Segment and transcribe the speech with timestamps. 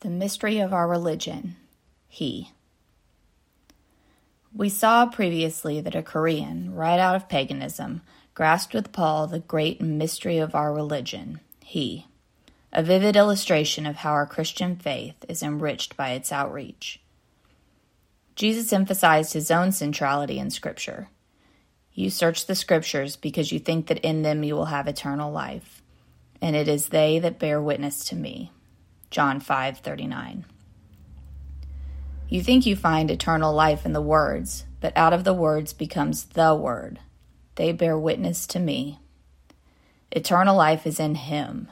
[0.00, 1.56] The mystery of our religion,
[2.08, 2.52] He.
[4.54, 8.00] We saw previously that a Korean, right out of paganism,
[8.32, 12.06] grasped with Paul the great mystery of our religion, He,
[12.72, 17.02] a vivid illustration of how our Christian faith is enriched by its outreach.
[18.34, 21.10] Jesus emphasized his own centrality in Scripture.
[21.92, 25.82] You search the Scriptures because you think that in them you will have eternal life,
[26.40, 28.50] and it is they that bear witness to me.
[29.10, 30.44] John 5:39.
[32.28, 36.24] You think you find eternal life in the words, but out of the words becomes
[36.24, 37.00] the word.
[37.56, 39.00] They bear witness to me.
[40.12, 41.68] Eternal life is in him.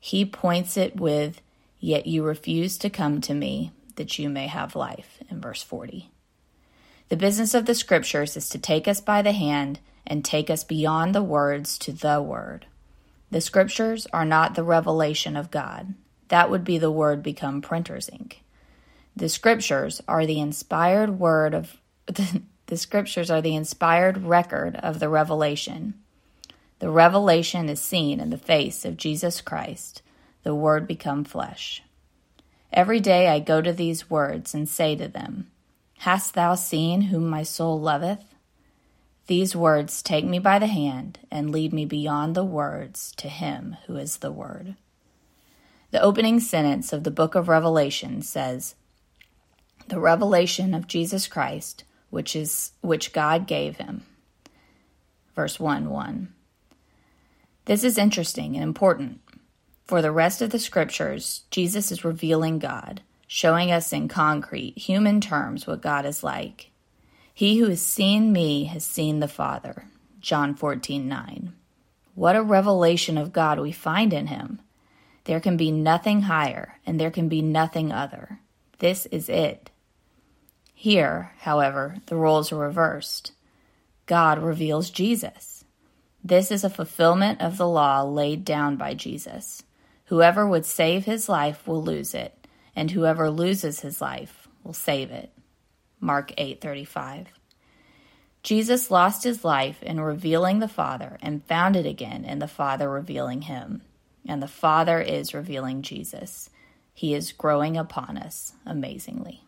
[0.00, 1.40] He points it with,
[1.78, 6.10] Yet you refuse to come to me that you may have life, in verse 40.
[7.08, 10.64] The business of the scriptures is to take us by the hand and take us
[10.64, 12.66] beyond the words to the word.
[13.30, 15.94] The scriptures are not the revelation of God.
[16.32, 18.42] That would be the word become printer's ink.
[19.14, 21.76] The scriptures are the inspired word of
[22.06, 25.92] the, scriptures are the inspired record of the revelation.
[26.78, 30.00] The revelation is seen in the face of Jesus Christ,
[30.42, 31.82] the word become flesh.
[32.72, 35.50] Every day I go to these words and say to them,
[35.98, 38.24] Hast thou seen whom my soul loveth?
[39.26, 43.76] These words take me by the hand and lead me beyond the words to him
[43.86, 44.76] who is the word.
[45.92, 48.74] The opening sentence of the book of Revelation says,
[49.88, 54.06] "The revelation of Jesus Christ, which is which God gave him."
[55.36, 56.32] Verse 1 1.
[57.66, 59.20] This is interesting and important.
[59.84, 65.20] For the rest of the scriptures, Jesus is revealing God, showing us in concrete, human
[65.20, 66.70] terms what God is like.
[67.34, 69.88] He who has seen me has seen the Father.
[70.20, 71.52] John 14 9.
[72.14, 74.62] What a revelation of God we find in him.
[75.24, 78.40] There can be nothing higher, and there can be nothing other.
[78.78, 79.70] This is it.
[80.74, 83.32] Here, however, the roles are reversed.
[84.06, 85.64] God reveals Jesus.
[86.24, 89.62] This is a fulfillment of the law laid down by Jesus.
[90.06, 95.12] Whoever would save his life will lose it, and whoever loses his life will save
[95.12, 95.30] it.
[96.00, 97.28] Mark 8:35.
[98.42, 102.90] Jesus lost his life in revealing the Father and found it again in the Father
[102.90, 103.82] revealing him
[104.26, 106.50] and the Father is revealing Jesus.
[106.94, 109.44] He is growing upon us amazingly.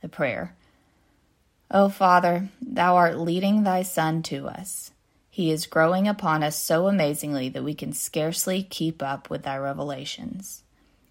[0.00, 0.54] The prayer
[1.70, 4.90] O Father, thou art leading thy Son to us.
[5.30, 9.56] He is growing upon us so amazingly that we can scarcely keep up with thy
[9.56, 10.64] revelations.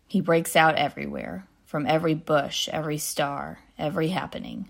[0.06, 4.68] He breaks out everywhere, from every bush, every star, every happening,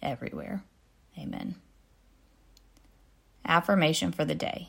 [0.00, 0.62] everywhere.
[1.18, 1.56] Amen.
[3.44, 4.68] Affirmation for the day.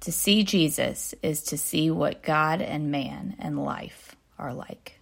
[0.00, 4.99] To see Jesus is to see what God and man and life are like.